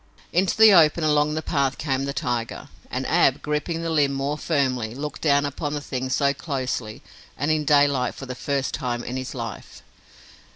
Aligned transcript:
Into 0.33 0.57
the 0.57 0.73
open 0.73 1.03
along 1.03 1.35
the 1.35 1.43
path 1.43 1.77
came 1.77 2.05
the 2.05 2.11
tiger, 2.11 2.69
and 2.89 3.05
Ab, 3.05 3.43
gripping 3.43 3.83
the 3.83 3.91
limb 3.91 4.13
more 4.13 4.35
firmly, 4.35 4.95
looked 4.95 5.21
down 5.21 5.45
upon 5.45 5.75
the 5.75 5.79
thing 5.79 6.09
so 6.09 6.33
closely 6.33 7.03
and 7.37 7.51
in 7.51 7.65
daylight 7.65 8.15
for 8.15 8.25
the 8.25 8.33
first 8.33 8.73
time 8.73 9.03
in 9.03 9.15
his 9.15 9.35
life. 9.35 9.83